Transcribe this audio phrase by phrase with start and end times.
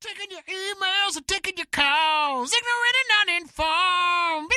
[0.00, 2.52] Taking your emails and taking your calls.
[2.52, 4.52] Ignorant and uninformed.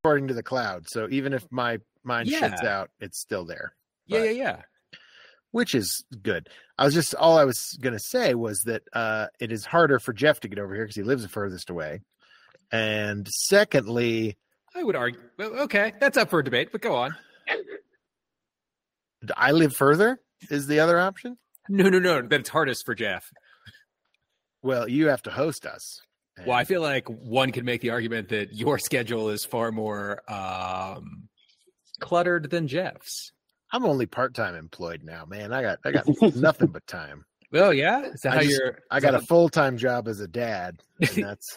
[0.00, 0.88] according to the cloud.
[0.88, 2.54] So even if my mind Yeah.
[2.64, 3.74] out, it's still there.
[4.06, 4.62] Yeah, But- yeah, yeah.
[5.50, 6.48] which is good.
[6.78, 9.98] I was just all I was going to say was that uh, it is harder
[9.98, 12.00] for Geoff to get over here because he lives the furthest away,
[12.72, 14.38] and secondly,
[14.74, 15.20] I would argue.
[15.36, 17.14] Well, okay, that's up for debate, but go on.
[19.36, 21.36] I live further is the other option.
[21.68, 22.22] No, no, no.
[22.22, 23.30] That's hardest for Geoff.
[24.62, 26.00] Well, you have to host us.
[26.46, 30.22] Well, I feel like one could make the argument that your schedule is far more
[30.32, 31.28] um,
[32.00, 33.32] cluttered than Geoff's.
[33.72, 35.52] I'm only part time employed now, man.
[35.52, 36.06] I got I got
[36.36, 37.24] nothing but time.
[37.50, 38.02] Well, yeah.
[38.02, 38.78] Is that I how just- you're?
[38.90, 40.82] I got a full time job as a dad.
[41.00, 41.56] And that's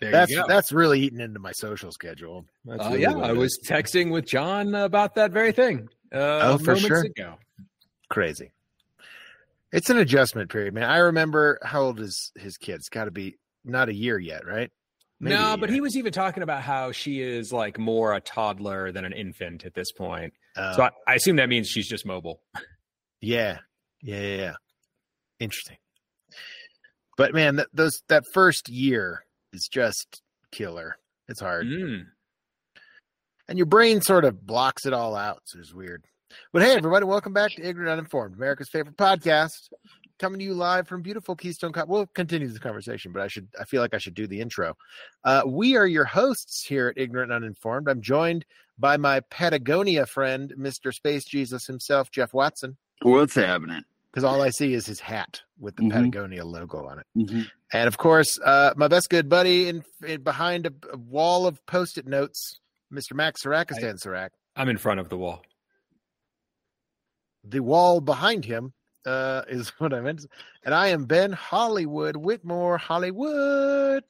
[0.00, 0.46] There that's you go.
[0.48, 2.44] that's really eating into my social schedule.
[2.64, 5.88] That's Uh, really yeah, I was texting with John about that very thing.
[6.12, 7.02] Uh, Oh, for sure.
[7.04, 7.36] Ago.
[8.08, 8.52] Crazy.
[9.72, 10.84] It's an adjustment period, man.
[10.88, 12.76] I remember how old is his kid?
[12.76, 14.70] It's got to be not a year yet, right?
[15.18, 18.92] Maybe no, but he was even talking about how she is like more a toddler
[18.92, 20.34] than an infant at this point.
[20.56, 22.40] Uh, So I, I assume that means she's just mobile.
[23.20, 23.58] yeah,
[24.02, 24.54] yeah, yeah, yeah.
[25.40, 25.78] Interesting.
[27.16, 30.96] But man, that those that first year is just killer.
[31.28, 32.04] It's hard, Mm.
[33.48, 35.40] and your brain sort of blocks it all out.
[35.46, 36.04] So it's weird.
[36.52, 39.68] But hey, everybody, welcome back to Ignorant Uninformed, America's favorite podcast,
[40.18, 41.72] coming to you live from beautiful Keystone.
[41.72, 43.48] Co- we'll continue the conversation, but I should.
[43.60, 44.76] I feel like I should do the intro.
[45.24, 47.88] Uh, we are your hosts here at Ignorant Uninformed.
[47.88, 48.44] I'm joined
[48.78, 50.92] by my Patagonia friend, Mr.
[50.92, 52.76] Space Jesus himself, Geoff Watson.
[53.02, 53.82] What's happening?
[54.10, 55.90] because all I see is his hat with the Mhm.
[55.92, 57.06] Patagonia logo on it.
[57.18, 57.42] Mm-hmm.
[57.74, 61.64] And of course, uh, my best good buddy in, in behind a, a wall of
[61.66, 62.58] post-it notes,
[62.90, 63.12] Mr.
[63.12, 64.30] Max Sarakistan Sarak.
[64.56, 65.42] I'm in front of the wall.
[67.48, 68.72] The wall behind him
[69.04, 70.26] uh, is what I meant.
[70.64, 74.04] And I am Ben Hollywood Whitmore Hollywood.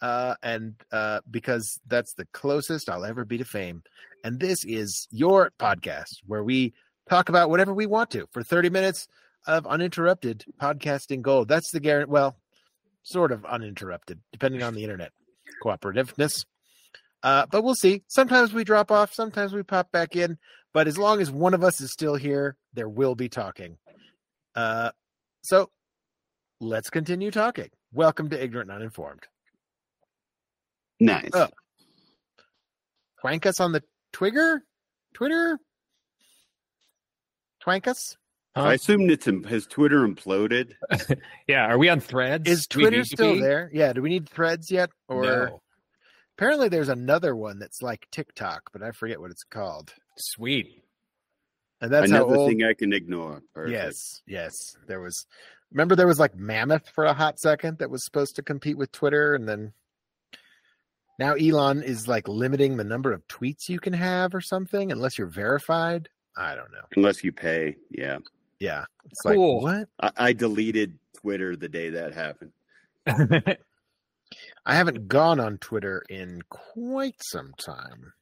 [0.00, 3.82] Uh, and uh, because that's the closest I'll ever be to fame.
[4.24, 6.72] And this is your podcast where we
[7.08, 9.08] talk about whatever we want to for 30 minutes
[9.46, 11.48] of uninterrupted podcasting gold.
[11.48, 12.10] That's the guarantee.
[12.10, 12.36] Well,
[13.02, 15.12] sort of uninterrupted, depending on the internet
[15.62, 16.44] cooperativeness.
[17.22, 18.02] Uh, but we'll see.
[18.08, 20.38] Sometimes we drop off, sometimes we pop back in.
[20.72, 23.76] But as long as one of us is still here, there will be talking.
[24.54, 24.90] Uh,
[25.42, 25.70] so
[26.60, 27.70] let's continue talking.
[27.92, 29.24] Welcome to Ignorant and Uninformed.
[31.00, 31.30] Nice.
[31.34, 31.48] Oh.
[33.20, 33.82] Twank us on the
[34.12, 34.60] Twigger?
[35.12, 35.58] Twitter?
[37.64, 38.16] Twank us?
[38.54, 40.72] I assume it's has Twitter imploded.
[41.46, 42.48] Yeah, are we on threads?
[42.48, 43.40] Is Twitter need to still be?
[43.40, 43.70] there?
[43.72, 43.92] Yeah.
[43.92, 44.90] Do we need threads yet?
[45.08, 45.62] Or No.
[46.40, 49.92] Apparently there's another one that's like TikTok, but I forget what it's called.
[50.16, 50.82] Sweet.
[51.82, 52.48] And that's Another old.
[52.48, 53.42] thing I can ignore.
[53.54, 53.72] Perfect.
[53.72, 54.54] Yes, yes.
[54.86, 55.26] There was.
[55.70, 58.90] Remember, there was like Mammoth for a hot second that was supposed to compete with
[58.90, 59.72] Twitter, and then
[61.18, 65.18] now Elon is like limiting the number of tweets you can have or something, unless
[65.18, 66.08] you're verified.
[66.38, 66.80] I don't know.
[66.96, 67.76] Unless you pay.
[67.90, 68.18] Yeah.
[68.58, 69.62] Yeah, it's Cool.
[69.62, 70.12] like what?
[70.18, 72.52] I, I deleted Twitter the day that happened.
[74.64, 78.12] I haven't gone on Twitter in quite some time.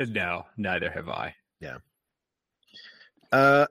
[0.00, 1.34] no, neither have I.
[1.60, 1.78] Yeah.
[3.32, 3.66] Uh,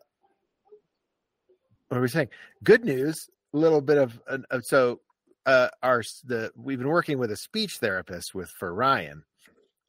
[1.87, 2.29] what are we saying?
[2.63, 3.29] Good news.
[3.53, 5.01] A little bit of uh, uh, so
[5.45, 9.23] uh, our the we've been working with a speech therapist with for Ryan,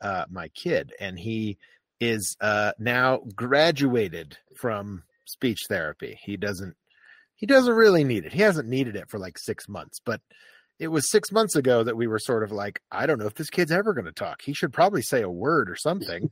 [0.00, 1.56] uh, my kid, and he
[2.00, 6.18] is uh, now graduated from speech therapy.
[6.22, 6.76] He doesn't
[7.36, 8.32] he doesn't really need it.
[8.32, 10.20] He hasn't needed it for like six months, but
[10.78, 13.34] it was six months ago that we were sort of like, I don't know if
[13.34, 14.42] this kid's ever going to talk.
[14.42, 16.30] He should probably say a word or something.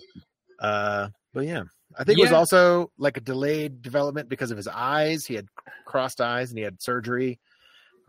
[0.60, 1.62] uh, but yeah,
[1.98, 5.24] I think it was also like a delayed development because of his eyes.
[5.24, 5.46] He had
[5.84, 7.38] crossed eyes and he had surgery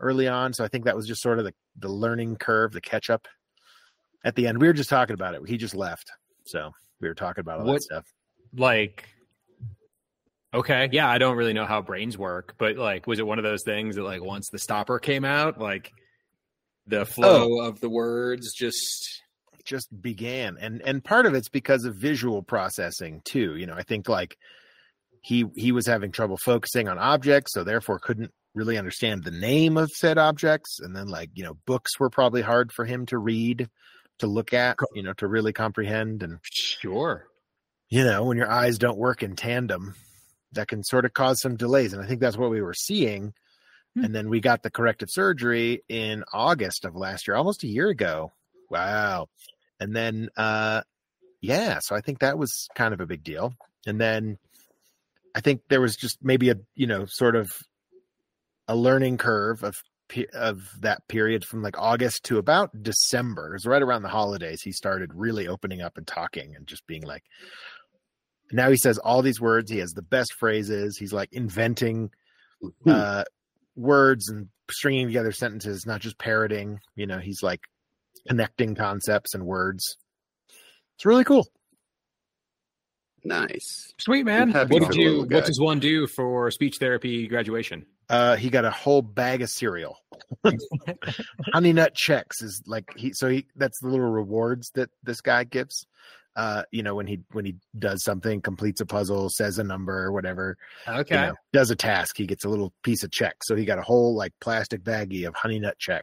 [0.00, 0.52] early on.
[0.52, 3.28] So I think that was just sort of the, the learning curve, the catch up
[4.24, 4.60] at the end.
[4.60, 5.42] We were just talking about it.
[5.46, 6.10] He just left.
[6.44, 8.04] So we were talking about all What- that stuff.
[8.56, 9.04] Like,
[10.52, 13.44] okay, yeah, I don't really know how brains work, but like, was it one of
[13.44, 15.92] those things that like once the stopper came out, like
[16.86, 17.66] the flow oh.
[17.66, 19.22] of the words just
[19.64, 20.56] just began.
[20.60, 24.38] And and part of it's because of visual processing too you know i think like
[25.20, 29.76] he he was having trouble focusing on objects so therefore couldn't really understand the name
[29.76, 30.80] of said objects.
[30.80, 33.68] And then like you know books were probably hard for him to read
[34.18, 36.22] to look at you know to really comprehend.
[36.22, 37.26] And sure.
[37.88, 39.94] you know when your eyes don't work in tandem
[40.52, 43.32] that can sort of cause some delays and i think that's what we were seeing
[43.94, 44.04] Hmm.
[44.04, 47.88] and then we got the corrective surgery in august of last year almost a year
[47.88, 48.32] ago
[48.70, 49.28] wow
[49.80, 50.82] and then uh
[51.40, 53.54] yeah so i think that was kind of a big deal
[53.86, 54.38] and then
[55.34, 57.52] I think there was just maybe a you know sort of
[58.66, 59.76] a learning curve of
[60.32, 63.50] of that period from like August to about December.
[63.50, 64.62] It was right around the holidays.
[64.62, 67.22] He started really opening up and talking and just being like.
[68.52, 69.70] Now he says all these words.
[69.70, 70.96] He has the best phrases.
[70.98, 72.10] He's like inventing
[72.82, 72.90] Hmm.
[72.90, 73.24] uh,
[73.76, 76.80] words and stringing together sentences, not just parroting.
[76.96, 77.60] You know, he's like
[78.26, 79.96] connecting concepts and words.
[80.96, 81.46] It's really cool.
[83.24, 83.92] nice.
[83.98, 84.50] Sweet man.
[84.52, 85.20] What for did you?
[85.30, 87.86] What does one do for speech therapy graduation?
[88.08, 89.98] Uh, he got a whole bag of cereal.
[91.52, 95.44] Honey Nut Chex is like he so he that's the little rewards that this guy
[95.44, 95.86] gives.
[96.38, 99.98] Uh, you know, when he when he does something, completes a puzzle, says a number
[100.04, 100.56] or whatever,
[100.86, 101.14] Okay.
[101.16, 103.34] you know, does a task, he gets a little piece of check.
[103.42, 106.02] So he got a whole like plastic baggie of Honey Nut Chex.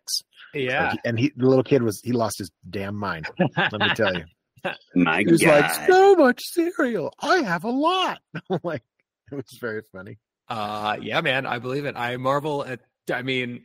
[0.54, 0.90] yeah.
[0.90, 3.28] Like, and he the little kid was he lost his damn mind.
[3.58, 4.26] Let me tell you.
[4.96, 5.62] My He was God.
[5.62, 7.14] like, so much cereal.
[7.22, 8.20] I have a lot.
[8.64, 8.84] like
[9.32, 10.18] it was very funny.
[10.50, 11.96] Uh, yeah, man, I believe it.
[11.96, 12.82] I marvel at.
[13.14, 13.64] I mean,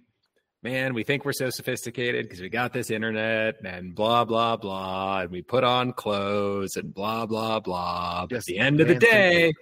[0.62, 5.20] man, we think we're so sophisticated because we got this internet and blah blah blah,
[5.20, 8.26] and we put on clothes and blah blah blah.
[8.26, 9.52] But at the end of the day,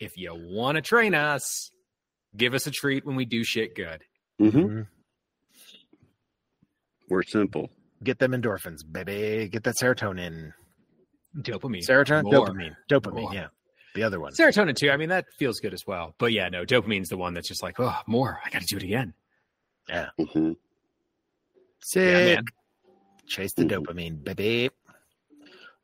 [0.00, 1.70] if you want to train us,
[2.36, 4.02] give us a treat when we do shit good.
[4.40, 4.52] Mhm.
[4.52, 4.86] Mhm.
[7.08, 7.70] We're simple.
[8.02, 9.48] Get them endorphins, baby.
[9.48, 10.52] Get that serotonin.
[11.36, 12.46] Dopamine, Serotonin, More.
[12.46, 13.20] dopamine, dopamine.
[13.22, 13.34] More.
[13.34, 13.48] Yeah,
[13.94, 14.32] the other one.
[14.34, 14.90] serotonin too.
[14.90, 16.14] I mean, that feels good as well.
[16.18, 18.40] But yeah, no, dopamine's the one that's just like, oh, more.
[18.44, 19.14] I got to do it again.
[19.90, 20.56] Mhm.
[21.80, 22.02] Sick.
[22.28, 22.44] Yeah, man.
[23.26, 23.84] Chase the Mhm.
[23.84, 24.70] dopamine, baby.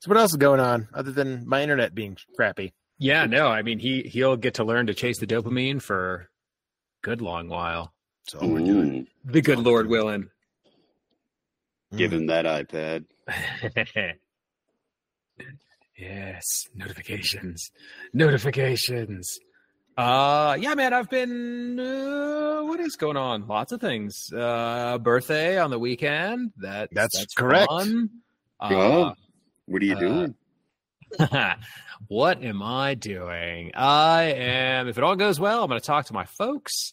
[0.00, 2.72] So what else is going on other than my internet being crappy?
[2.98, 6.26] Yeah, no, I mean, he he'll get to learn to chase the dopamine for a
[7.02, 7.92] good long while.
[8.24, 9.06] That's all we're doing.
[9.26, 9.32] Mm.
[9.32, 10.30] The good Lord willing.
[11.96, 13.06] Give him that iPad.
[15.96, 17.70] yes, notifications,
[18.12, 19.38] notifications.
[19.96, 21.78] Uh, yeah, man, I've been.
[21.78, 23.46] Uh, what is going on?
[23.46, 24.32] Lots of things.
[24.32, 26.52] Uh, birthday on the weekend.
[26.58, 27.68] That That's correct.
[27.68, 28.10] fun.
[28.58, 29.12] Uh, Oh.
[29.66, 30.34] What are you uh, doing?
[32.08, 33.72] what am I doing?
[33.74, 36.92] I am, if it all goes well, I'm going to talk to my folks.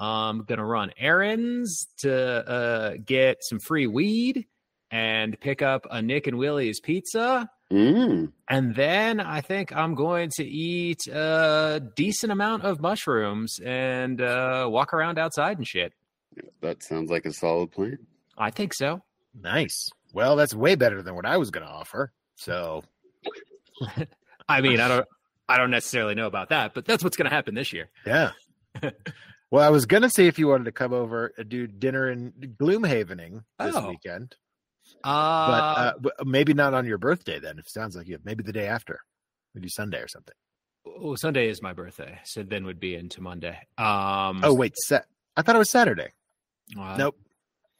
[0.00, 2.14] I'm going to run errands to
[2.48, 4.46] uh, get some free weed
[4.90, 7.48] and pick up a Nick and Willie's pizza.
[7.72, 8.32] Mm.
[8.48, 14.66] And then I think I'm going to eat a decent amount of mushrooms and uh,
[14.70, 15.92] walk around outside and shit.
[16.60, 17.98] That sounds like a solid plan.
[18.36, 19.02] I think so.
[19.40, 19.88] Nice.
[20.12, 22.12] Well, that's way better than what I was going to offer.
[22.36, 22.84] So
[24.48, 25.06] I mean, I don't.
[25.48, 27.90] I don't necessarily know about that, but that's what's going to happen this year.
[28.06, 28.30] yeah.
[29.50, 32.10] well, I was going to see if you wanted to come over and do dinner
[32.10, 33.90] in Gloomhavening this Oh.
[33.90, 34.34] weekend,
[35.02, 37.38] Uh, but uh, maybe not on your birthday.
[37.38, 39.00] Then it sounds like you maybe the day after,
[39.54, 40.34] maybe Sunday or something.
[40.86, 43.58] Oh, Sunday is my birthday, so then would be into Monday.
[43.78, 45.06] Um, Oh wait, set.
[45.36, 46.08] I thought it was Saturday.
[46.78, 47.16] uh, nope,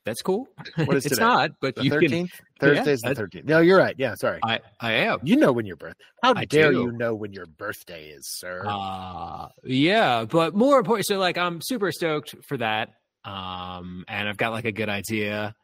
[0.04, 0.48] that's cool.
[0.76, 1.24] What is it's today?
[1.24, 2.00] not, but the you can.
[2.00, 2.30] thirteenth.
[2.60, 3.46] Thursday's the thirteenth.
[3.46, 3.94] No, you're right.
[3.98, 4.40] Yeah, sorry.
[4.42, 5.18] I I am.
[5.22, 5.96] You know when your birth.
[6.22, 6.80] How I dare do.
[6.80, 8.62] you know when your birthday is, sir?
[8.66, 11.06] Uh, yeah, but more important.
[11.06, 12.90] So like, I'm super stoked for that.
[13.24, 15.54] Um, and I've got like a good idea.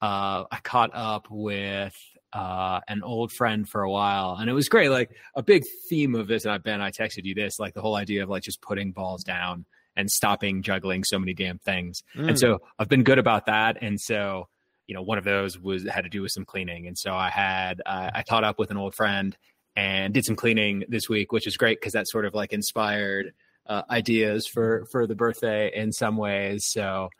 [0.00, 1.96] Uh, I caught up with
[2.32, 4.88] uh an old friend for a while, and it was great.
[4.90, 7.82] Like a big theme of this, and I've been I texted you this, like the
[7.82, 9.64] whole idea of like just putting balls down
[9.96, 12.02] and stopping juggling so many damn things.
[12.16, 12.30] Mm.
[12.30, 13.78] And so I've been good about that.
[13.80, 14.48] And so,
[14.86, 16.86] you know, one of those was had to do with some cleaning.
[16.86, 19.36] And so I had uh, I caught up with an old friend
[19.76, 23.32] and did some cleaning this week, which is great because that sort of like inspired
[23.66, 26.66] uh, ideas for for the birthday in some ways.
[26.66, 27.10] So,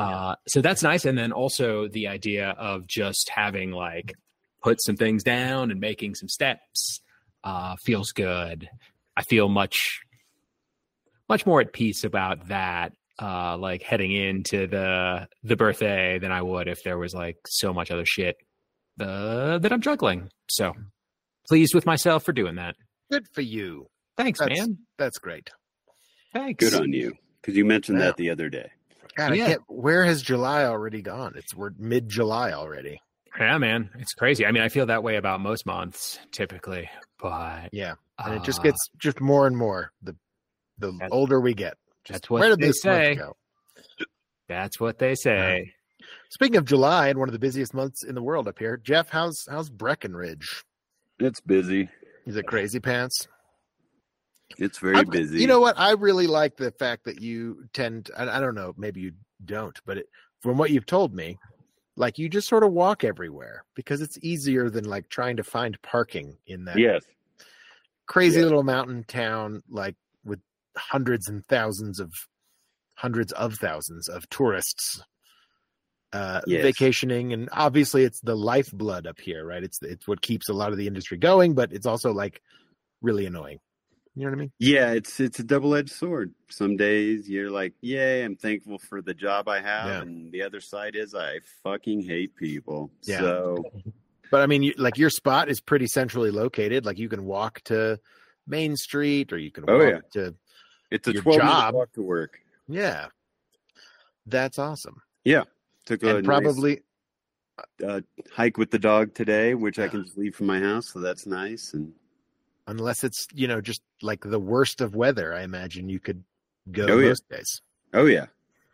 [0.00, 1.04] uh, so that's nice.
[1.04, 4.14] And then also the idea of just having like
[4.62, 7.00] put some things down and making some steps
[7.44, 8.68] uh, feels good.
[9.16, 10.00] I feel much
[11.28, 12.92] much more at peace about that
[13.22, 17.72] uh like heading into the the birthday than I would if there was like so
[17.72, 18.36] much other shit
[18.98, 20.30] uh, that I'm juggling.
[20.48, 20.72] So
[21.48, 22.74] pleased with myself for doing that.
[23.10, 23.88] Good for you.
[24.16, 24.78] Thanks, That's- man.
[24.98, 25.50] That's great.
[26.32, 26.62] Thanks.
[26.70, 27.14] Good on you.
[27.40, 28.06] Because you mentioned Yeah.
[28.06, 28.70] that the other day.
[29.16, 29.44] God, Yeah.
[29.44, 29.62] I can't.
[29.68, 31.34] Where has July already gone?
[31.36, 33.00] It's we're mid July already.
[33.38, 33.90] Yeah, man.
[33.98, 34.44] It's crazy.
[34.44, 36.90] I mean, I feel that way about most months typically,
[37.20, 40.16] but Yeah, and it just uh, gets just more and more the
[40.78, 41.74] the older we get.
[42.04, 43.20] Just, that's what they say.
[44.48, 45.72] that's what they say.
[46.30, 49.10] Speaking of July and one of the busiest months in the world up here, Geoff,
[49.10, 50.64] how's how's Breckenridge?
[51.18, 51.88] It's busy.
[52.26, 53.28] Is it crazy pants?
[54.58, 55.40] It's very I'm- busy.
[55.40, 55.78] You know what?
[55.78, 58.10] I really like the fact that you tend.
[58.16, 58.74] I, I don't know.
[58.76, 59.12] Maybe you
[59.44, 60.08] don't, but it,
[60.40, 61.38] from what you've told me,
[61.96, 65.80] like you just sort of walk everywhere because it's easier than like trying to find
[65.82, 67.02] parking in that Yes.
[68.06, 68.44] crazy Yeah.
[68.46, 69.62] little mountain town.
[69.68, 70.40] Like with
[70.76, 72.12] hundreds and thousands of
[72.96, 75.02] hundreds of thousands of tourists
[76.12, 76.62] uh Yes.
[76.62, 80.70] vacationing and obviously it's the lifeblood up here right it's it's what keeps a lot
[80.72, 82.42] of the industry going but it's also like
[83.00, 83.58] really annoying
[84.20, 86.32] you know what i mean Yeah, it's it's a double edged sword.
[86.50, 90.00] Some days you're like, "Yay, I'm thankful for the job I have," Yeah.
[90.02, 92.90] and the other side is I fucking hate people.
[93.02, 93.20] Yeah.
[93.20, 93.64] So
[94.30, 97.60] but i mean you, like your spot is pretty centrally located like you can walk
[97.64, 97.98] to
[98.46, 100.22] main street or you can Oh, walk yeah.
[100.22, 100.34] to
[100.90, 102.38] it's a Your 12 minute job- walk to work.
[102.68, 103.06] yeah
[104.26, 105.44] that's awesome Yeah,
[105.86, 106.82] Took a and probably
[107.58, 108.00] nice, uh,
[108.32, 111.26] hike with the dog today, which I can just leave from my house, so that's
[111.26, 111.74] nice.
[111.74, 111.92] And
[112.70, 116.22] unless it's you know just like the worst of weather i imagine you could
[116.70, 117.14] go Oh, yeah.
[117.30, 117.60] days
[117.92, 118.26] oh yeah,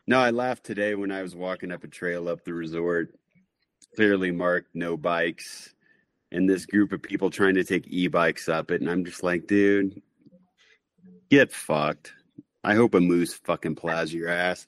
[0.06, 3.12] no, I laughed today when I was walking up a trail up the resort,
[3.96, 5.74] clearly marked no bikes,
[6.30, 9.48] and this group of people trying to take e-bikes up it, and I'm just like,
[9.48, 10.00] dude,
[11.28, 12.12] get fucked.
[12.62, 14.66] I hope a moose fucking plows your ass.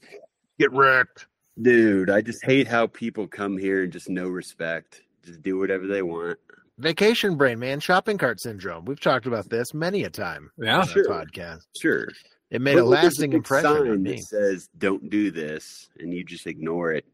[0.59, 1.27] get wrecked
[1.61, 5.03] Dude, I just hate how people come here and just no respect.
[5.25, 6.39] Just do whatever they want.
[6.79, 10.81] Vacation brain man shopping cart syndrome we've talked about this many a time Yeah.
[10.81, 11.05] on Sure.
[11.09, 12.09] podcast Sure.
[12.51, 15.89] it made But a lasting big impression sign on that me says "Don't do this,"
[15.99, 17.05] and you just ignore it.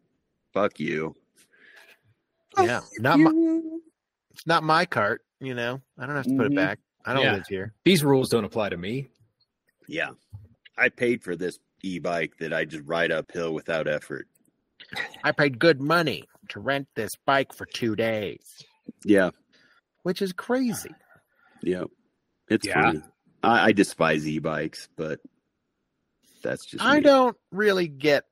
[0.52, 1.14] Fuck you.
[2.62, 3.32] yeah not my
[4.30, 6.56] it's not my cart you know i don't have to put it Mhm.
[6.56, 7.32] back i don't Yeah.
[7.34, 9.08] live here These rules don't apply to me.
[9.88, 10.10] Yeah,
[10.78, 14.26] I paid for this e-bike that I just ride uphill without effort.
[15.24, 18.62] i paid good money to rent this bike for two days
[19.04, 19.30] Yeah,
[20.04, 20.90] which is crazy
[21.62, 21.84] yeah,
[22.48, 22.82] it's Yeah.
[22.82, 23.02] funny.
[23.42, 25.18] I, I despise e-bikes, but
[26.42, 27.00] that's just I me.
[27.02, 28.24] don't really get.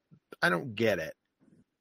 [0.43, 1.15] I don't get it.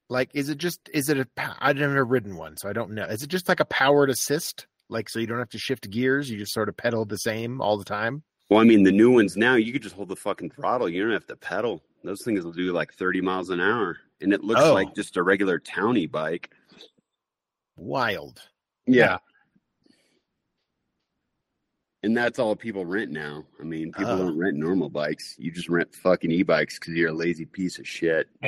[0.08, 0.80] Like, is it just?
[0.94, 1.26] Is it a?
[1.36, 3.04] pow- I've never ridden one, so I don't know.
[3.04, 4.66] Is it just like a powered assist?
[4.88, 6.30] Like, so you don't have to shift gears.
[6.30, 8.22] You just sort of pedal the same all the time.
[8.50, 10.88] Well, I mean, the new ones now you could just hold the fucking throttle.
[10.88, 11.82] You don't have to pedal.
[12.04, 14.72] Those things will do like thirty miles an hour, and it looks Oh.
[14.74, 16.50] like just a regular towny bike.
[17.76, 18.40] Wild.
[18.86, 19.18] Yeah.
[22.04, 23.44] And that's all people rent now.
[23.60, 24.18] I mean, people Oh.
[24.18, 25.36] don't rent normal bikes.
[25.38, 28.28] You just rent fucking e-bikes because you're a lazy piece of shit.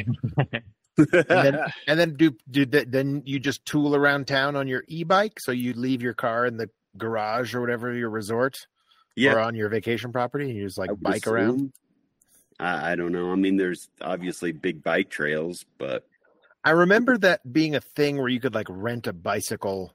[0.96, 1.58] And then,
[1.88, 5.40] and then do do th- then you just tool around town on your e-bike.
[5.40, 8.54] So you leave your car in the garage or whatever your resort
[9.16, 11.73] or yeah, on your vacation property, and you just like I would bike around.
[12.61, 13.32] I, I don't know.
[13.32, 16.06] I mean, there's obviously big bike trails, but
[16.62, 19.92] I remember that being a thing where you could like rent a bicycle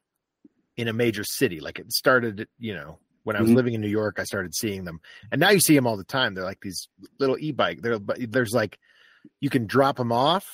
[0.75, 1.61] in a major city.
[1.61, 3.55] Like it started, you know, when I was Mhm.
[3.55, 4.99] living in New York, I started seeing them,
[5.31, 6.33] and now you see them all the time.
[6.33, 6.87] They're like these
[7.19, 7.81] little e-bike.
[7.81, 8.79] They're but there's like
[9.41, 10.45] you can drop them off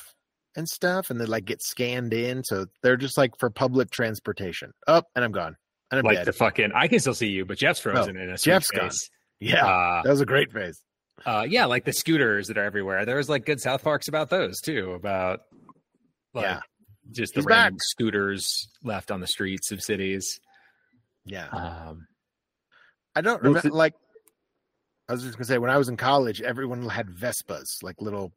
[0.55, 4.71] and stuff, and they like get scanned in, so they're just like for public transportation.
[4.87, 5.55] Up and I'm gone,
[5.91, 6.25] and I'm Like dead.
[6.27, 8.89] the fucking, I can still see you, but Geoff's frozen in a Geoff's gone.
[8.89, 9.09] face.
[9.39, 10.81] yeah, Uh, that was a great phase.
[11.25, 13.05] uh, yeah, like the scooters that are everywhere.
[13.05, 15.41] There's like good South Parks about those too, about
[16.33, 16.59] like Yeah.
[17.11, 17.81] just the He's random back.
[17.83, 20.39] scooters left on the streets of cities.
[21.25, 22.07] Yeah, Um,
[23.15, 23.59] I don't remember.
[23.59, 23.93] it's- Like,
[25.09, 28.33] I was just gonna say, when I was in college, everyone had Vespas, like little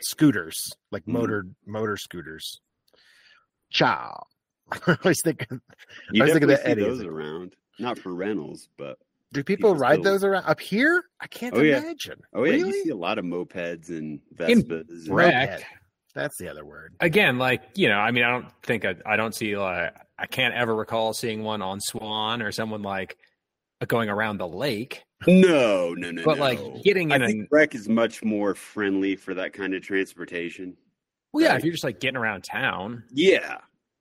[0.00, 0.56] scooters,
[0.90, 1.12] like Mhm.
[1.12, 2.60] motor motor scooters.
[3.70, 4.26] Ciao.
[4.72, 5.46] I always think,
[6.12, 7.54] you I was thinking definitely that see Eddie is those a- around.
[7.78, 8.98] Not for rentals, but
[9.32, 11.04] do people People ride still- those around up here?
[11.20, 11.78] I can't Oh, yeah.
[11.78, 12.20] imagine.
[12.34, 12.68] oh yeah, really?
[12.78, 14.88] you see a lot of mopeds and Vespas.
[14.88, 15.62] and- Right.
[16.14, 16.94] That's the other word.
[17.00, 20.26] again, like you know, I mean, I don't think I, I don't see like I
[20.26, 23.16] can't ever recall seeing one on Swan or someone like
[23.86, 25.04] going around the lake.
[25.26, 26.40] No, no, no, But no.
[26.44, 29.82] like getting in I a think Breck is much more friendly for that kind of
[29.82, 30.76] transportation.
[31.32, 31.58] well, yeah, right.
[31.58, 33.58] if you're just like getting around town, Yeah.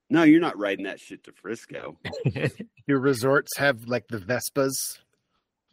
[0.10, 1.98] No, you're not riding that shit to Frisco.
[2.88, 5.00] Do resorts have like the Vespas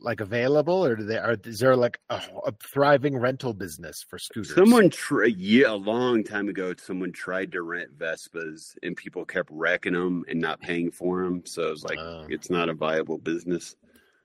[0.00, 1.36] like available, or do they are?
[1.44, 4.52] Is there like a, a thriving rental business for scooters?
[4.54, 9.48] Someone, tr- yeah, a long time ago, someone tried to rent Vespas, and people kept
[9.52, 11.42] wrecking them and not paying for them.
[11.46, 12.26] So it's like, Oh.
[12.28, 13.76] it's not a viable business.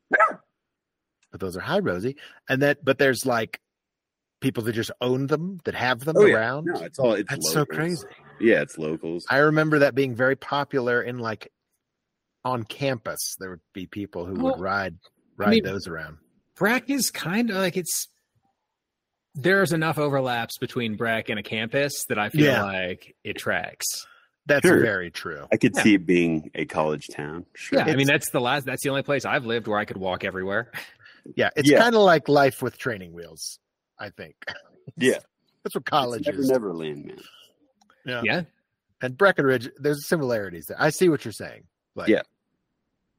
[1.31, 2.15] but those are high rosy
[2.47, 3.59] and that but there's like
[4.41, 6.35] people that just own them that have them Oh, yeah.
[6.35, 7.13] around No, it's all.
[7.13, 8.05] It's that's so crazy
[8.39, 9.25] Yeah, it's locals.
[9.29, 11.51] i remember that being very popular in like
[12.45, 14.95] on campus there would be people who Well, would ride
[15.37, 16.17] ride mean- those around
[16.55, 18.09] Breck is kind of like it's
[19.35, 22.63] there's enough overlaps between Breck and a campus that I feel Yeah.
[22.63, 23.85] like it tracks.
[24.49, 24.81] That's Sure.
[24.81, 25.83] very true I could Yeah.
[25.83, 27.45] see it being a college town.
[27.55, 27.79] Sure.
[27.79, 29.97] Yeah, I mean that's the last that's the only place I've lived where I could
[29.97, 30.71] walk everywhere.
[31.35, 31.79] yeah it's Yeah.
[31.79, 33.59] kind of like life with training wheels
[33.99, 34.35] i think
[34.97, 35.19] Yeah.
[35.63, 37.17] that's what It's college never is Neverland, man.
[38.05, 38.21] yeah.
[38.23, 38.41] Yeah.
[39.01, 41.63] and breckenridge there's similarities there i see what you're saying
[41.95, 42.21] like Yeah.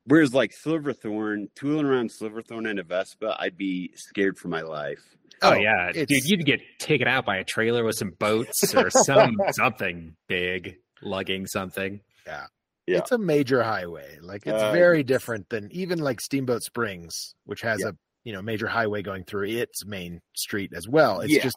[0.07, 4.99] Whereas like Silverthorne, tooling around Silverthorne in a Vespa, I'd be scared for my life.
[5.43, 8.75] Oh, oh, yeah, it's- dude, you'd get taken out by a trailer with some boats
[8.75, 12.01] or some something big lugging something.
[12.27, 12.47] Yeah.
[12.87, 14.19] It's a major highway.
[14.21, 17.91] Like it's Uh, very different than even like Steamboat Springs, which has Yeah.
[17.91, 17.93] a
[18.25, 21.21] you know major highway going through its main street as well.
[21.21, 21.43] It's Yeah.
[21.43, 21.57] just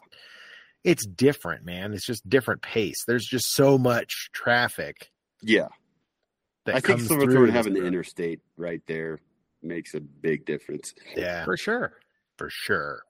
[0.84, 1.92] it's different, man.
[1.94, 3.04] It's just different pace.
[3.06, 5.10] There's just so much traffic
[5.42, 5.68] Yeah.
[6.66, 9.18] that I think comes through Silverthorne this having the interstate right there
[9.62, 10.94] makes a big difference.
[11.16, 11.98] Yeah, For sure.
[12.38, 13.02] for sure.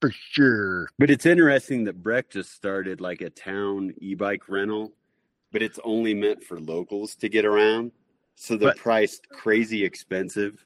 [0.00, 0.88] For sure.
[0.98, 4.92] But it's interesting that Breck just started like a town e-bike rental,
[5.52, 7.92] but it's only meant for locals to get around.
[8.36, 10.64] So they're But- priced crazy expensive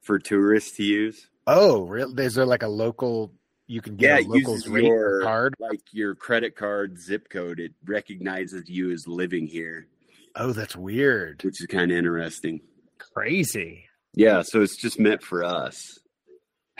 [0.00, 1.28] for tourists to use.
[1.46, 2.18] Oh, real?
[2.18, 3.32] Is there like a local?
[3.66, 5.54] You can get Yeah, a it local's uses rate your- card.
[5.58, 9.86] Like your credit card zip code, it recognizes you as living here,
[10.36, 11.42] Oh, that's weird.
[11.42, 12.60] which is kind of interesting.
[12.98, 13.84] Crazy.
[14.14, 15.98] Yeah, so it's just meant for us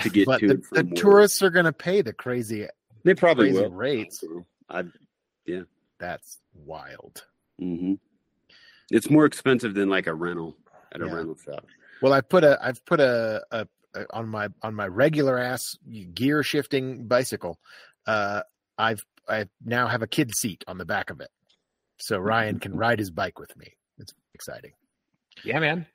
[0.02, 2.66] to get But to the, the tourists are going to pay the crazy.
[3.04, 3.70] They probably crazy will.
[3.70, 4.24] rates.
[4.68, 4.84] I,
[6.02, 7.24] That's wild.
[7.60, 7.94] hmm
[8.90, 10.56] It's more expensive than like a rental
[10.92, 11.14] at a Yeah.
[11.14, 11.64] rental shop.
[12.00, 15.62] Well, I've put a I've put a, a, a on my on my regular ass
[16.12, 17.60] gear shifting bicycle.
[18.04, 18.42] Uh,
[18.76, 21.30] I've I now have a kid seat on the back of it,
[22.00, 23.68] so Ryan can ride his bike with me.
[23.98, 24.72] It's exciting.
[25.44, 25.86] Yeah, man.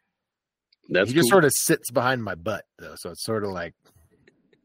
[0.90, 1.32] That's he just cool.
[1.32, 3.74] sort of sits behind my butt though, so it's sort of like,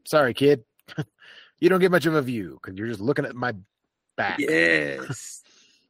[0.07, 0.63] sorry, kid,
[1.59, 3.53] you don't get much of a view because you're just looking at my
[4.15, 4.39] back.
[4.39, 5.41] Yes.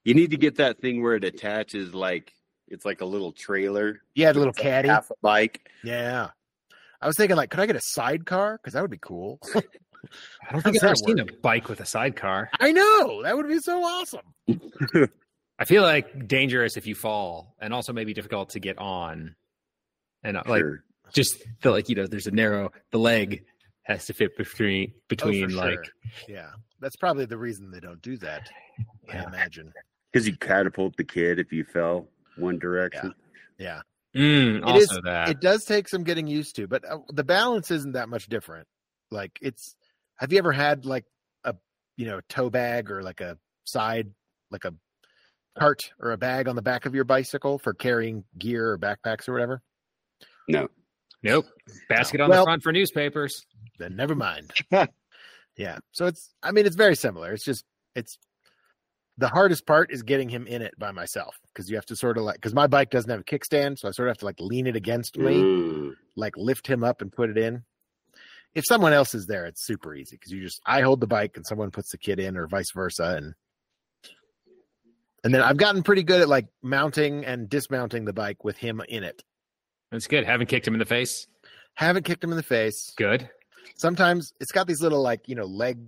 [0.04, 2.34] you need to get that thing where it attaches like
[2.68, 4.02] it's like a little trailer.
[4.16, 4.90] Yeah, the little It's like caddy.
[4.90, 5.70] Half a bike.
[5.84, 6.30] Yeah.
[7.02, 8.58] I was thinking, like, could I get a sidecar?
[8.58, 9.40] Because that would be cool.
[9.56, 12.50] I don't think I've ever seen a bike with a sidecar.
[12.60, 14.22] I know that would be so awesome.
[15.60, 19.36] I feel like dangerous if you fall, and also maybe difficult to get on.
[20.24, 20.64] And uh, like
[21.14, 22.72] just feel like you know, there's a narrow.
[22.92, 23.46] The leg
[23.84, 25.94] has to fit between between Oh, like sure.
[26.28, 26.50] Yeah,
[26.80, 28.50] that's probably the reason they don't do that.
[29.12, 29.72] I imagine.
[30.12, 33.14] Because you catapult the kid if you fell one direction.
[33.58, 33.82] Yeah,
[34.16, 35.30] mm, It also is- that.
[35.30, 38.68] it does take some getting used to, but uh, the balance isn't that much different.
[39.12, 39.76] Like, it's.
[40.18, 41.06] Have you ever had like
[41.44, 41.56] a
[41.98, 44.12] you know tow bag or like a side
[44.52, 44.74] like a
[45.60, 49.28] cart or a bag on the back of your bicycle for carrying gear or backpacks
[49.28, 49.62] or whatever?
[50.48, 50.68] No.
[51.24, 51.46] nope.
[51.90, 53.46] Basket on Well- the front for newspapers.
[53.80, 54.52] Then never mind.
[55.58, 56.34] yeah, so it's.
[56.42, 57.34] I mean, it's very similar.
[57.34, 58.18] It's just it's.
[59.18, 62.18] The hardest part is getting him in it by myself because you have to sort
[62.18, 64.26] of like because my bike doesn't have a kickstand, so I sort of have to
[64.26, 65.36] like lean it against me.
[65.36, 65.94] Mm.
[66.16, 67.64] like lift him up and put it in.
[68.56, 71.34] If someone else is there, it's super easy because you just I hold the bike
[71.36, 73.36] and someone puts the kid in, or vice versa, and
[75.24, 78.82] and then I've gotten pretty good at like mounting and dismounting the bike with him
[78.90, 79.24] in it.
[79.92, 80.26] That's good.
[80.26, 81.28] Haven't kicked him in the face.
[81.76, 82.94] Haven't kicked him in the face.
[82.98, 83.30] Good.
[83.76, 85.80] Sometimes it's got these little like you know leg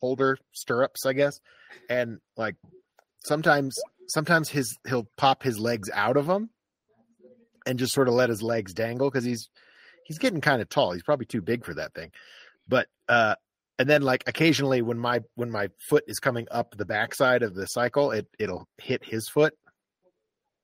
[0.00, 1.40] holder stirrups, I guess,
[1.88, 2.56] and like
[3.24, 6.50] sometimes sometimes his he'll pop his legs out of them
[7.66, 9.48] and just sort of let his legs dangle because he's
[10.04, 10.92] he's getting kind of tall.
[10.92, 12.12] He's probably too big for that thing.
[12.68, 13.34] But uh
[13.78, 17.54] and then like occasionally when my when my foot is coming up the backside of
[17.54, 19.54] the cycle, it it'll hit his foot.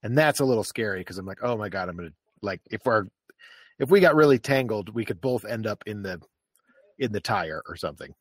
[0.02, 2.86] And that's a little scary because I'm like, oh my god, I'm gonna like if
[2.86, 3.08] our
[3.78, 6.20] if we got really tangled, we could both end up in the
[7.02, 8.14] in the tire or something.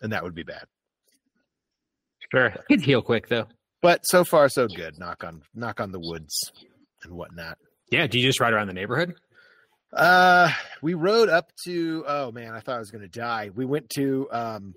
[0.00, 0.64] And that would be bad.
[2.30, 2.54] Sure.
[2.68, 3.46] Kids heal quick though.
[3.80, 4.98] But so far so good.
[4.98, 6.52] Knock on knock on the woods
[7.02, 7.58] and whatnot.
[7.90, 8.06] Yeah.
[8.06, 9.14] Do you just ride around the neighborhood?
[9.92, 10.50] Uh,
[10.82, 12.04] we rode up to.
[12.06, 13.50] Oh man, I thought I was going to die.
[13.54, 14.74] We went to um,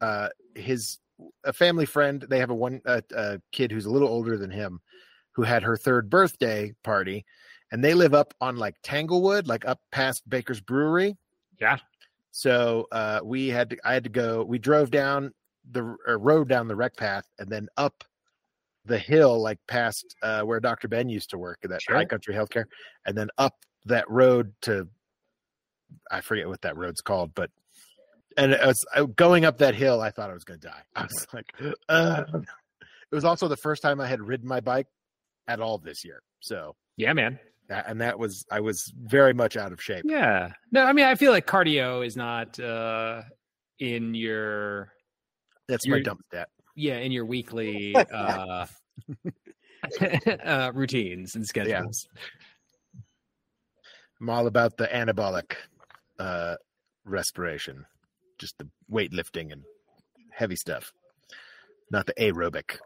[0.00, 0.98] uh, his
[1.44, 2.24] a family friend.
[2.28, 4.80] They have a one a, a kid who's a little older than him,
[5.32, 7.26] who had her third birthday party,
[7.70, 11.16] and they live up on like Tanglewood, like up past Baker's Brewery.
[11.60, 11.76] Yeah.
[12.38, 13.78] So uh, we had to.
[13.82, 14.44] I had to go.
[14.44, 15.32] We drove down
[15.70, 18.04] the road down the rec path and then up
[18.84, 20.86] the hill, like past uh, where Dr.
[20.86, 21.96] Ben used to work at that Sure.
[21.96, 22.64] High Country Healthcare,
[23.06, 23.54] and then up
[23.86, 24.86] that road to
[26.10, 27.50] I forget what that road's called, but
[28.36, 30.02] and it was I- going up that hill.
[30.02, 30.82] I thought I was going to die.
[30.94, 31.54] I was like,
[31.88, 32.24] uh.
[33.10, 34.88] it was also the first time I had ridden my bike
[35.48, 36.20] at all this year.
[36.40, 37.38] So, Yeah, man.
[37.68, 40.04] That- and that was I was very much out of shape.
[40.06, 40.52] Yeah.
[40.72, 43.22] No, I mean, I feel like cardio is not uh
[43.78, 44.92] in your
[45.68, 46.48] That's my You're- dump stat.
[46.74, 48.66] yeah in your weekly uh,
[50.44, 52.06] uh routines and schedules.
[54.20, 55.56] I'm all about the anabolic
[56.18, 56.54] uh,
[57.04, 57.84] respiration,
[58.38, 59.62] just the weightlifting and
[60.32, 60.90] heavy stuff,
[61.90, 62.78] not the aerobic.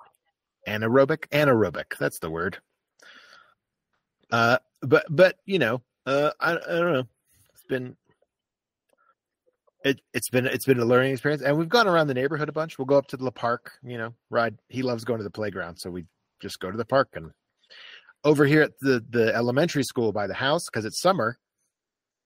[0.68, 1.96] Anaerobic, anaerobic.
[1.98, 2.58] That's the word.
[4.32, 7.08] Uh, but but you know, uh, I, I don't know.
[7.52, 7.96] It's been
[9.84, 12.52] it it's been it's been a learning experience, and we've gone around the neighborhood a
[12.52, 12.78] bunch.
[12.78, 14.58] We'll go up to the park, you know, ride.
[14.68, 16.04] He loves going to the playground, so we
[16.40, 17.08] just go to the park.
[17.14, 17.30] And
[18.24, 21.38] over here at the the elementary school by the house, because it's summer,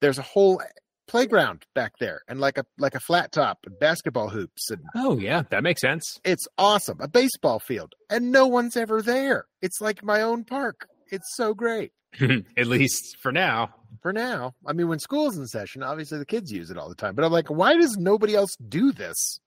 [0.01, 0.61] there's a whole
[1.07, 5.19] playground back there, and like a like a flat top and basketball hoops, and Oh
[5.19, 6.19] yeah, that makes sense.
[6.25, 7.01] it's awesome.
[7.01, 9.47] A baseball field, and no one's ever there.
[9.63, 10.89] It's like my own park.
[11.11, 11.93] It's so great.
[12.57, 13.75] At least for now.
[14.03, 14.55] for now.
[14.67, 17.15] I mean, when school's in session, obviously the kids use it all the time.
[17.15, 19.41] But I'm like, why does nobody else do this?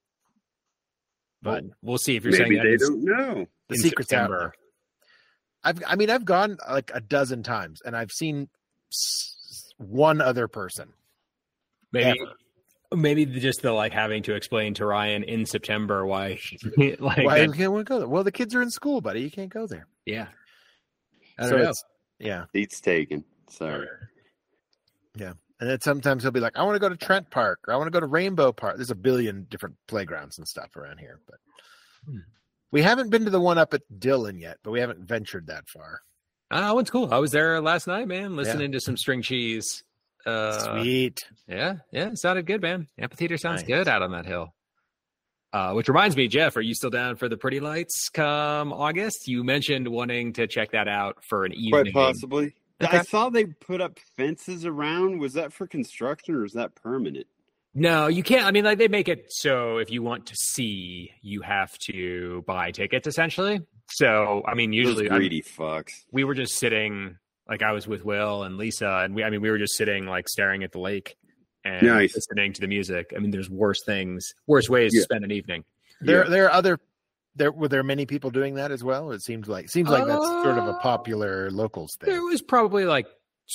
[1.41, 3.46] But But we'll see if you're Maybe saying that they is don't know.
[3.70, 4.39] the in secret's September.
[4.39, 4.54] there.
[5.63, 8.50] I've, I mean, I've gone like a dozen times, and I've seen
[9.78, 10.89] one other person.
[11.91, 12.32] Maybe Ever.
[13.02, 16.39] maybe just the like having to explain to Ryan in September why
[16.78, 18.08] like Why that- can't we go there?
[18.08, 19.22] Well, the kids are in school, buddy.
[19.22, 19.88] You can't go there.
[20.06, 20.28] yeah.
[21.38, 21.63] I So don't know.
[21.69, 21.84] it's-
[22.19, 23.23] yeah, Seats taken.
[23.50, 23.88] Sorry.
[25.15, 27.73] Yeah, and then sometimes he'll be like, "I want to go to Trent Park, or
[27.73, 31.00] I want to go to Rainbow Park." There's a billion different playgrounds and stuff around
[31.00, 31.39] here, but
[32.06, 32.19] Hmm.
[32.71, 34.58] we haven't been to the one up at Dillon yet.
[34.63, 36.02] But we haven't ventured that far.
[36.52, 37.13] Ah, that one's cool.
[37.13, 39.84] I was there last night, man, listening to some string cheese.
[40.26, 41.19] Uh, Sweet.
[41.47, 42.88] Yeah, yeah, it sounded good, man.
[42.97, 43.67] Amphitheater sounds Nice.
[43.67, 44.54] good out on that hill.
[45.58, 49.28] Uh, which reminds me, Geoff, are you still down for the Pretty Lights come August?
[49.28, 51.91] You mentioned wanting to check that out for an evening.
[51.91, 52.54] Quite possibly.
[52.80, 52.98] Okay.
[53.00, 55.20] I saw they put up fences around.
[55.20, 57.26] Was that for construction or is that permanent?
[57.74, 58.46] No, you can't.
[58.46, 62.43] I mean, like they make it so if you want to see, you have to
[62.46, 63.62] buy tickets essentially.
[63.89, 65.91] So, I mean, usually Those I'm- greedy fucks.
[66.12, 67.17] we were just sitting,
[67.50, 70.06] like I was with Will and Lisa, and we, I mean, we were just sitting
[70.06, 71.15] like staring at the lake
[71.68, 72.16] and Nice.
[72.16, 73.14] listening to the music.
[73.16, 75.00] I mean, there's worse things, worse ways Yeah.
[75.00, 75.64] to spend an evening.
[76.02, 76.30] There, Yeah.
[76.30, 76.80] there are other.
[77.36, 79.12] There were there many people doing that as well.
[79.12, 82.10] It seems like seems like that's sort of a Uh, popular locals thing.
[82.10, 83.06] There was probably like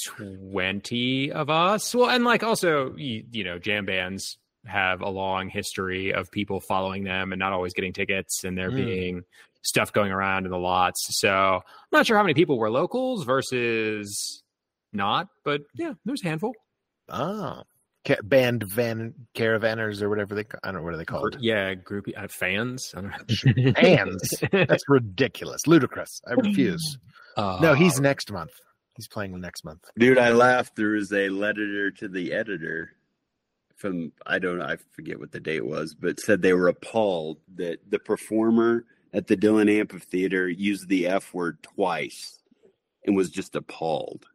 [0.07, 1.95] 20 of us.
[1.95, 6.61] Well, and like also, you, you know, jam bands have a long history of people
[6.61, 8.77] following them and not always getting tickets and there Mm.
[8.77, 9.25] being
[9.63, 11.05] stuff going around in the lots.
[11.19, 14.43] So I'm not sure how many people were locals versus
[14.93, 16.55] not, but yeah, there's a handful.
[17.09, 17.65] Ah, Ca-
[18.25, 20.45] band van caravanners or whatever they.
[20.45, 21.37] ca- I don't know what are they called.
[21.41, 22.93] Yeah, groupie uh, fans.
[22.97, 23.11] I don't
[23.67, 23.73] know.
[23.75, 24.43] Fans.
[24.53, 26.21] That's ridiculous, ludicrous.
[26.27, 26.99] I refuse.
[27.39, 28.51] No, he's Uh, next month.
[28.95, 29.81] He's playing next month.
[29.99, 30.77] Dude, I laughed.
[30.77, 32.91] There was a letter to the editor
[33.75, 37.39] from I don't know, I forget what the date was, but said they were appalled
[37.57, 38.85] that the performer
[39.15, 42.39] at the Dillon Amphitheater used the F word twice
[43.07, 44.27] and was just appalled.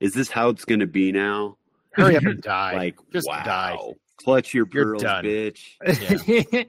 [0.00, 1.58] Is this how it's going to be now?
[1.98, 2.74] Hurry up and die.
[2.76, 3.42] Like, just wow.
[3.44, 3.78] die.
[4.18, 5.24] Clutch your You're pearls, done.
[5.24, 5.76] bitch.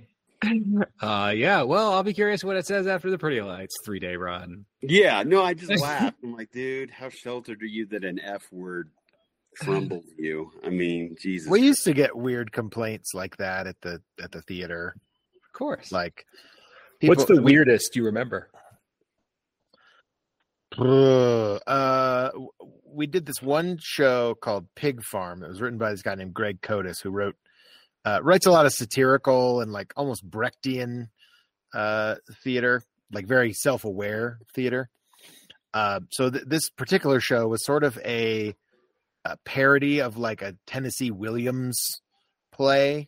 [1.02, 1.62] uh, yeah.
[1.64, 4.66] Well, I'll be curious what it says after the Pretty Lights three day run.
[4.82, 6.18] Yeah, no, I just laughed.
[6.24, 8.90] I'm like, dude, how sheltered are you that an F word
[9.58, 10.52] crumbles you?
[10.64, 11.50] I mean, Jesus.
[11.50, 14.96] We used to get weird complaints like that at the at the theater.
[15.36, 15.92] Of course.
[15.92, 16.26] Like,
[17.02, 18.50] What's the weirdest you remember?
[20.78, 21.60] Uh, w-
[23.00, 25.42] we did this one show called Pig Farm.
[25.42, 27.38] It was written by this guy named Greg Kotis, who wrote
[28.04, 31.08] uh, writes a lot of satirical and like almost Brechtian
[31.74, 34.90] uh, theater, like very self aware theater.
[35.74, 38.54] Uh, so th- this particular show was sort of a,
[39.24, 42.02] a parody of like a Tennessee Williams
[42.52, 43.08] play,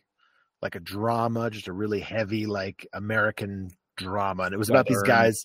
[0.62, 5.02] like a drama, just a really heavy like American drama, and it was about these
[5.02, 5.44] guys.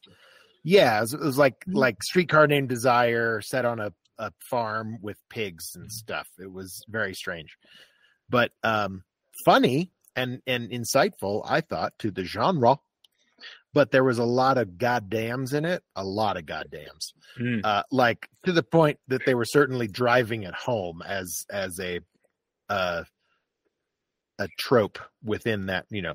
[0.63, 4.97] Yeah, it was, it was like like Streetcar Named Desire set on a, a farm
[5.01, 6.27] with pigs and stuff.
[6.39, 7.57] It was very strange,
[8.29, 9.03] but um,
[9.45, 11.43] funny and and insightful.
[11.45, 12.77] I thought to the genre,
[13.73, 15.83] but there was a lot of goddams in it.
[15.95, 17.61] A lot of goddams, Mm.
[17.63, 21.99] uh, like to the point that they were certainly driving it home as as a
[22.69, 23.03] uh,
[24.39, 25.85] a trope within that.
[25.89, 26.13] You know,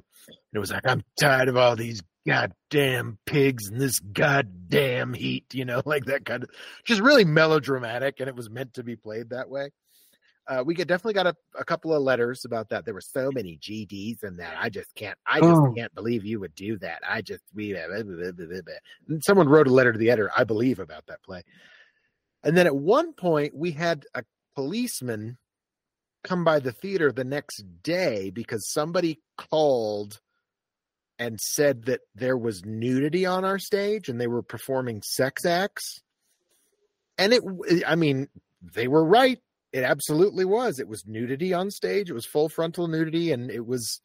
[0.52, 5.64] it was like I'm tired of all these goddamn pigs and this goddamn heat, you
[5.64, 6.50] know, like that kind of
[6.84, 9.70] just really melodramatic, and it was meant to be played that way.
[10.48, 12.84] Uh, we get definitely got a, a couple of letters about that.
[12.84, 14.54] There were so many GDs in that.
[14.58, 15.16] I just can't.
[15.24, 15.72] I just Oh.
[15.76, 17.00] can't believe you would do that.
[17.08, 17.72] I just we.
[17.72, 19.18] Blah, blah, blah, blah.
[19.20, 21.42] Someone wrote a letter to the editor, I believe, about that play.
[22.42, 24.24] And then at one point, we had a
[24.56, 25.38] policeman
[26.24, 30.20] come by the theater the next day because somebody called
[31.22, 36.02] and said that there was nudity on our stage and they were performing sex acts.
[37.16, 37.44] And it,
[37.86, 38.26] I mean,
[38.60, 39.38] they were right.
[39.72, 40.80] It absolutely was.
[40.80, 42.10] It was nudity on stage.
[42.10, 44.00] It was full frontal nudity and it was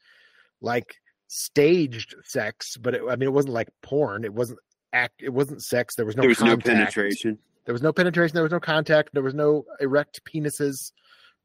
[0.61, 4.23] like staged sex, but it, I mean, it wasn't like porn.
[4.23, 4.59] It wasn't
[4.93, 5.23] act.
[5.23, 5.95] It wasn't sex.
[5.95, 7.39] There was no there was no penetration.
[7.65, 8.35] There was no penetration.
[8.35, 9.09] There was no contact.
[9.13, 10.91] There was no erect penises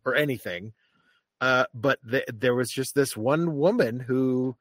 [0.04, 0.74] or anything.
[1.40, 4.54] Uh, but th- there was just this one woman who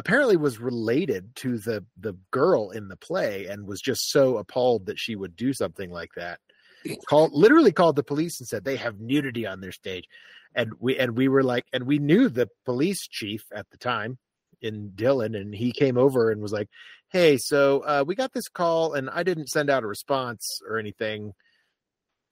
[0.00, 4.86] apparently was related to the the girl in the play and was just so appalled
[4.86, 6.40] that she would do something like that.
[7.06, 10.04] Called literally called the police and said they have nudity on their stage,
[10.54, 14.16] and we and we were like, and we knew the police chief at the time
[14.62, 16.70] in Dillon, and he came over and was like,
[17.10, 20.78] "Hey, so uh, we got this call, and I didn't send out a response or
[20.78, 21.34] anything."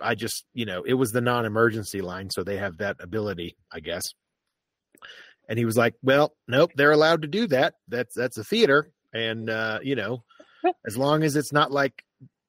[0.00, 3.80] I just, you know, it was the non-emergency line, so they have that ability, I
[3.80, 4.04] guess.
[5.48, 7.74] And he was like, "Well, nope, they're allowed to do that.
[7.88, 10.22] That's that's a theater, and uh, you know,
[10.86, 12.04] as long as it's not like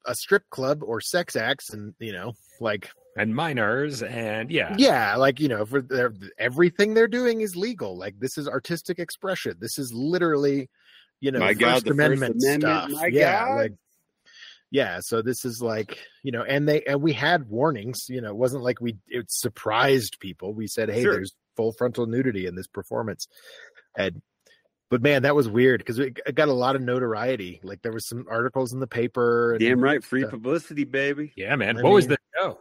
[0.06, 5.16] a strip club or sex acts, and you know, like and minors and yeah yeah,
[5.16, 7.98] like you know, for their, everything they're doing is legal.
[7.98, 9.56] Like this is artistic expression.
[9.60, 10.70] This is literally,
[11.22, 12.92] you know, My First God, the First Amendment Amendment, stuff.
[12.92, 13.56] my yeah, God.
[13.56, 13.74] like
[14.72, 15.00] yeah.
[15.02, 18.06] So this is like you know, and they and we had warnings.
[18.10, 20.54] You know, it wasn't like we it surprised people.
[20.54, 21.14] We said, hey, Sure.
[21.14, 23.28] there's full frontal nudity in this performance,
[23.98, 24.22] and
[24.90, 27.60] but man, that was weird because it it got a lot of notoriety.
[27.64, 29.52] Like there was some articles in the paper.
[29.52, 30.30] And, Damn right, free Yeah.
[30.30, 31.34] publicity, baby.
[31.36, 32.60] yeah man I what was mean- the show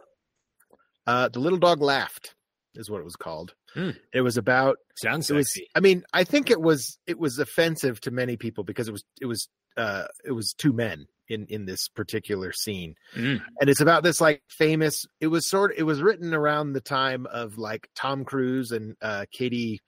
[1.07, 2.35] Uh, the little dog laughed
[2.75, 3.55] is what it was called.
[3.73, 3.91] Hmm.
[4.13, 7.39] It was about sounds it was sexy i mean i think it was it was
[7.39, 11.45] offensive to many people because it was it was uh it was two men in
[11.47, 12.95] in this particular scene.
[13.15, 13.41] Mm.
[13.59, 17.25] and it's about this like famous it was sort it was written around the time
[17.27, 19.81] of like tom cruise and uh katie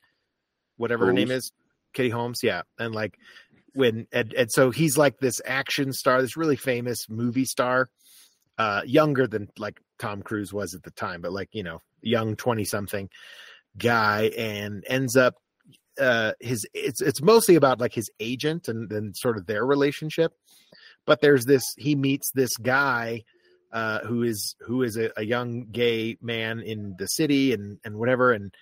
[0.77, 1.51] whatever her name is
[1.93, 2.61] katie holmes yeah.
[2.79, 3.17] And like
[3.73, 7.89] when and, and so he's like this action star this really famous movie star
[8.57, 12.35] uh younger than like tom cruise was at the time but like you know young
[12.35, 13.09] 20 something
[13.77, 15.35] guy and ends up
[15.99, 20.33] uh his it's it's mostly about like his agent and then sort of their relationship
[21.05, 23.23] but there's this he meets this guy
[23.71, 27.95] uh who is who is a, a young gay man in the city and and
[27.97, 28.53] whatever and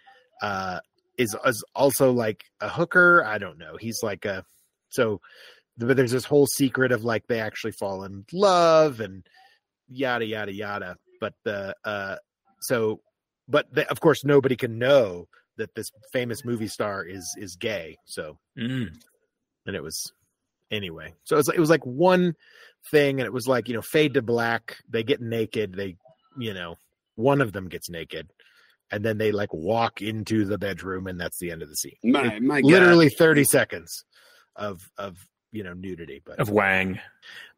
[0.42, 0.80] uh
[1.18, 4.44] is, is also like a hooker i don't know he's like a
[4.90, 5.20] so
[5.78, 9.26] but there's this whole secret of like they actually fall in love and
[9.90, 12.16] yada yada yada but the uh
[12.62, 13.00] so
[13.48, 17.98] but the, of course nobody can know that this famous movie star is is gay
[18.06, 18.90] so Mm.
[19.66, 20.14] and it was
[20.72, 22.36] anyway so it was, it was like one
[22.92, 25.96] thing and it was like you know fade to black they get naked they
[26.38, 26.76] you know
[27.16, 28.32] one of them gets naked
[28.92, 31.96] and then they like walk into the bedroom and that's the end of the scene
[32.04, 32.72] My my God.
[32.72, 34.06] literally 30 seconds
[34.56, 35.18] of of
[35.52, 37.00] you know nudity but of wang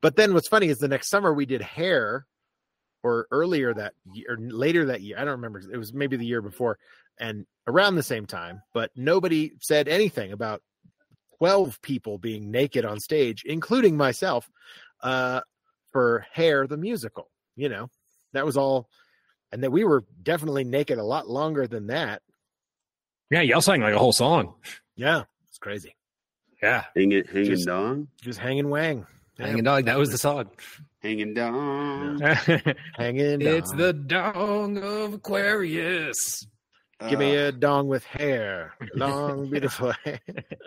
[0.01, 2.25] but then what's funny is the next summer we did hair
[3.03, 5.17] or earlier that year or later that year.
[5.17, 5.59] I don't remember.
[5.71, 6.77] It was maybe the year before
[7.19, 10.61] and around the same time, but nobody said anything about
[11.41, 14.47] 12 people being naked on stage, including myself,
[15.01, 15.41] uh,
[15.91, 17.89] for hair, the musical, you know,
[18.33, 18.87] that was all.
[19.51, 22.21] And that we were definitely naked a lot longer than that.
[23.31, 24.53] yeah y'all sang like a whole song
[24.95, 25.23] Yeah.
[25.49, 25.95] It's crazy.
[26.61, 29.07] yeah hanging hanging Just- dong, Just hanging wang.
[29.39, 29.47] Yeah.
[29.47, 29.85] hanging dong.
[29.85, 30.47] that was the song
[31.01, 32.19] hanging dong.
[32.21, 33.41] Hanging.
[33.41, 36.45] it's the dong of aquarius
[37.09, 40.19] Give me Uh, a dong with hair, long, beautiful hair.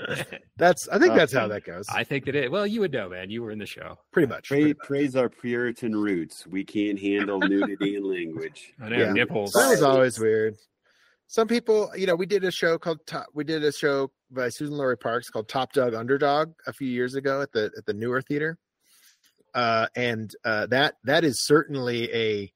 [0.56, 0.88] That's.
[0.88, 1.86] I think Uh, that's how that goes.
[1.88, 4.28] i think that it well you would know man you were in the show pretty
[4.28, 4.48] much.
[4.48, 4.86] praise, pretty much.
[4.86, 6.46] praise our Puritan roots.
[6.46, 8.72] We can't handle nudity and language.
[8.80, 9.12] i know Yeah.
[9.12, 10.56] nipples That was always weird.
[11.26, 13.26] Some people, you know, we did a show called Top.
[13.34, 17.70] We did a show by Suzan-Lori Parks called Topdog/Underdog a few years ago at the
[17.78, 18.58] at the Newer Theater,
[19.54, 22.52] uh, and uh, that that is certainly a,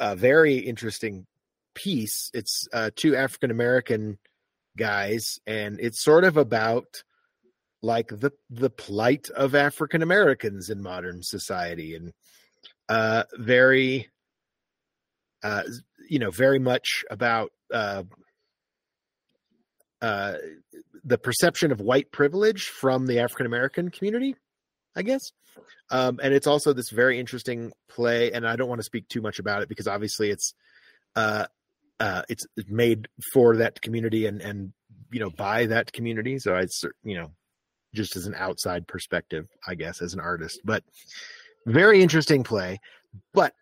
[0.00, 1.26] a very interesting
[1.78, 2.30] piece.
[2.34, 4.18] It's uh, two African American
[4.76, 7.02] guys, and it's sort of about
[7.82, 12.12] like the the plight of African Americans in modern society, and
[12.88, 14.08] uh, very
[15.42, 15.62] uh,
[16.08, 18.02] you know, very much about uh,
[20.00, 20.34] uh,
[21.04, 24.34] the perception of white privilege from the African American community,
[24.96, 25.32] I guess.
[25.90, 29.20] Um, and it's also this very interesting play, and I don't want to speak too
[29.20, 30.54] much about it because obviously it's
[31.16, 31.46] uh,
[32.00, 34.72] uh, it's made for that community and and
[35.10, 36.38] you know by that community.
[36.38, 37.32] So it's you know
[37.94, 40.84] just as an outside perspective, I guess, as an artist, but
[41.66, 42.78] very interesting play.
[43.32, 43.54] But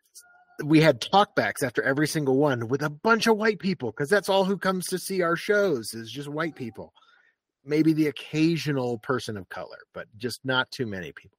[0.64, 4.28] we had talkbacks after every single one with a bunch of white people because that's
[4.28, 6.92] all who comes to see our shows is just white people
[7.64, 11.38] maybe the occasional person of color but just not too many people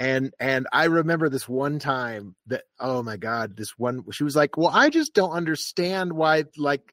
[0.00, 4.34] and and i remember this one time that oh my god this one she was
[4.34, 6.92] like well i just don't understand why like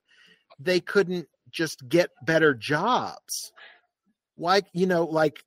[0.60, 3.52] they couldn't just get better jobs
[4.36, 5.42] why you know like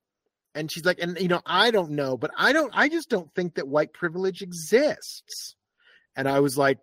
[0.54, 3.32] and she's like, and you know, I don't know, but I don't, I just don't
[3.34, 5.54] think that white privilege exists.
[6.16, 6.78] And I was like,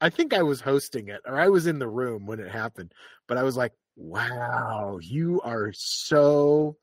[0.00, 2.92] I think I was hosting it or I was in the room when it happened,
[3.26, 6.76] but I was like, wow, you are so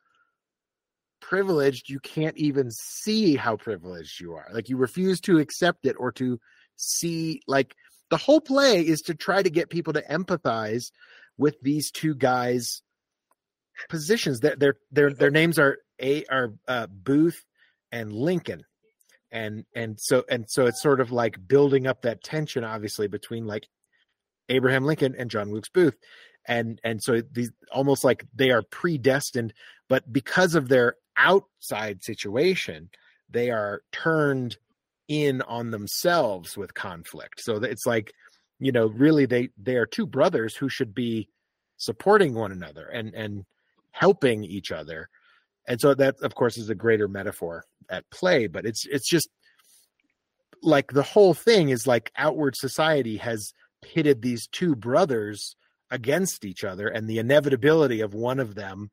[1.31, 1.89] privileged.
[1.89, 4.49] You can't even see how privileged you are.
[4.51, 6.39] Like you refuse to accept it or to
[6.75, 7.73] see, like,
[8.09, 10.91] the whole play is to try to get people to empathize
[11.37, 12.83] with these two guys'
[13.89, 14.41] positions.
[14.41, 17.45] Their their their, their names are a are uh, Booth
[17.93, 18.65] and Lincoln,
[19.31, 23.45] and and so and so it's sort of like building up that tension, obviously between
[23.47, 23.65] like
[24.49, 25.97] Abraham Lincoln and John Wilkes Booth,
[26.45, 29.53] and and so these almost like they are predestined,
[29.87, 32.89] but because of their outside situation,
[33.29, 34.57] they are turned
[35.07, 37.41] in on themselves with conflict.
[37.41, 38.13] So it's like,
[38.59, 41.27] you know, really they they are two brothers who should be
[41.77, 43.45] supporting one another and and
[43.91, 45.09] helping each other.
[45.67, 49.29] And so that of course is a greater metaphor at play, but it's it's just
[50.63, 55.55] like the whole thing is like outward society has pitted these two brothers
[55.89, 58.89] against each other and the inevitability of one of them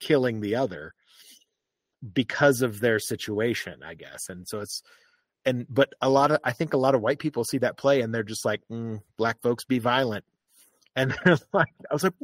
[0.00, 0.94] killing the other
[2.12, 4.28] because of their situation, I guess.
[4.28, 4.82] And so it's
[5.44, 8.00] and but a lot of I think a lot of white people see that play
[8.00, 10.24] and they're just like, mm, black folks be violent,
[10.96, 12.14] and they're like I was like,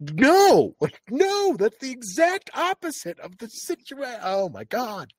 [0.00, 0.74] no,
[1.10, 4.20] no, that's the exact opposite of the situation.
[4.22, 5.12] Oh my god!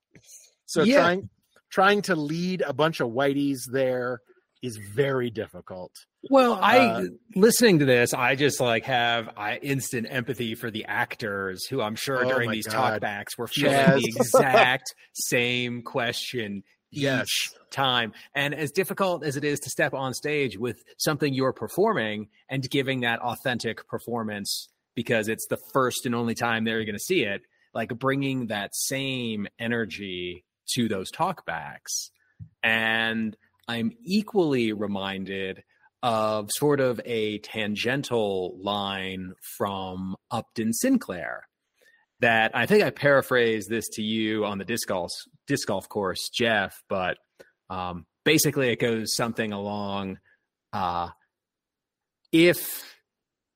[0.65, 0.97] So yeah.
[0.97, 1.29] trying
[1.69, 4.21] trying to lead a bunch of whiteys there
[4.61, 5.91] is very difficult.
[6.29, 7.03] Well, I uh,
[7.35, 11.95] listening to this, I just like have I instant empathy for the actors who I'm
[11.95, 13.01] sure oh during these God.
[13.01, 14.01] talkbacks were feeling yes.
[14.01, 17.23] the exact same question yes.
[17.23, 18.13] each time.
[18.35, 22.69] And as difficult as it is to step on stage with something you're performing and
[22.69, 27.23] giving that authentic performance because it's the first and only time they're going to see
[27.23, 27.41] it,
[27.73, 32.09] like bringing that same energy to those talkbacks.
[32.61, 33.35] And
[33.67, 35.63] I'm equally reminded
[36.03, 41.47] of sort of a tangential line from Upton Sinclair
[42.21, 45.11] that I think I paraphrased this to you on the disc golf
[45.47, 46.73] disc golf course, Geoff.
[46.87, 47.17] But
[47.69, 50.17] um, basically, it goes something along:
[50.73, 51.09] uh,
[52.31, 52.95] if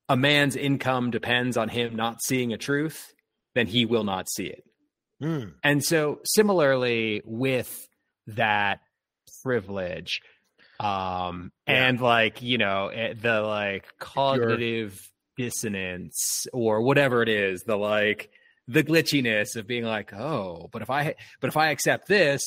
[0.09, 3.11] a man's income depends on him not seeing a truth,
[3.53, 4.63] then he will not see it.
[5.23, 5.53] Mm.
[5.63, 7.87] And so, similarly, with
[8.27, 8.79] that
[9.45, 10.21] privilege,
[10.79, 11.88] um, yeah.
[11.88, 14.99] and like you know, eh, the like cognitive
[15.38, 18.31] dissonance or whatever it is, the like
[18.67, 22.41] the glitchiness of being like, oh, but if I but if I accept this,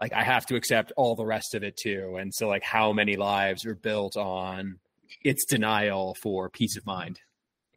[0.00, 2.16] like I have to accept all the rest of it too.
[2.20, 4.78] And so like how many lives are built on
[5.22, 7.20] its denial for peace of mind.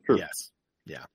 [0.06, 0.18] Sure.
[0.18, 0.52] Yes.
[0.86, 1.06] Yeah.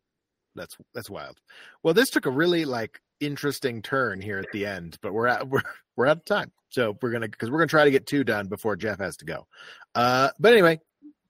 [0.55, 1.41] That's that's wild.
[1.83, 5.49] Well, this took a really like interesting turn here at the end, but we're at
[5.49, 5.63] we're
[5.97, 6.53] we're out of time.
[6.71, 9.25] So we're gonna because we're gonna try to get two done before Geoff has to
[9.25, 9.47] go.
[9.95, 10.81] Uh but anyway,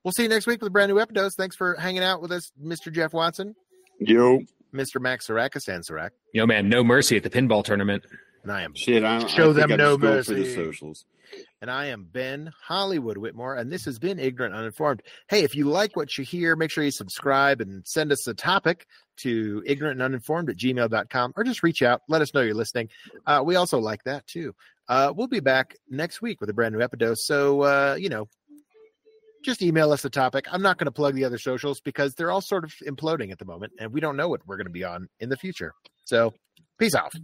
[0.02, 1.32] we'll see you next week with a brand new episode.
[1.36, 2.92] Thanks for hanging out with us, Mr.
[2.92, 3.54] Geoff Watson.
[3.98, 4.40] Yo.
[4.74, 5.00] Mr.
[5.00, 6.10] Max Sarakis and Sarak.
[6.32, 8.04] Yo, man, no mercy at the pinball tournament.
[8.44, 9.02] And I am shit.
[9.02, 11.06] I show I them no mercy for the socials.
[11.62, 15.02] And I am Ben Hollywood Whitmore, and this has been Ignorant Uninformed.
[15.28, 18.34] Hey, if you like what you hear, make sure you subscribe and send us a
[18.34, 18.86] topic
[19.18, 22.02] to ignorant and uninformed at gmail.com or just reach out.
[22.06, 22.90] Let us know you're listening.
[23.26, 24.54] Uh, we also like that too.
[24.88, 27.16] Uh, we'll be back next week with a brand new episode.
[27.16, 28.28] So, uh, you know,
[29.42, 30.44] just email us the topic.
[30.52, 33.38] I'm not going to plug the other socials because they're all sort of imploding at
[33.38, 35.72] the moment, and we don't know what we're going to be on in the future.
[36.04, 36.34] So,
[36.78, 37.14] peace out.